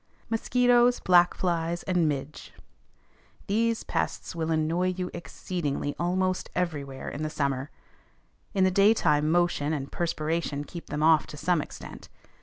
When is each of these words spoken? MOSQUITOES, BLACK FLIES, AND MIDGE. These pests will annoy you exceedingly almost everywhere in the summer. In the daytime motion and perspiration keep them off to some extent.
MOSQUITOES, 0.31 0.99
BLACK 1.03 1.35
FLIES, 1.35 1.83
AND 1.83 2.09
MIDGE. 2.09 2.53
These 3.45 3.83
pests 3.83 4.35
will 4.35 4.49
annoy 4.49 4.87
you 4.87 5.11
exceedingly 5.13 5.95
almost 5.99 6.49
everywhere 6.55 7.07
in 7.07 7.21
the 7.21 7.29
summer. 7.29 7.69
In 8.55 8.63
the 8.63 8.71
daytime 8.71 9.29
motion 9.29 9.73
and 9.73 9.91
perspiration 9.91 10.63
keep 10.63 10.87
them 10.87 11.03
off 11.03 11.27
to 11.27 11.37
some 11.37 11.61
extent. 11.61 12.09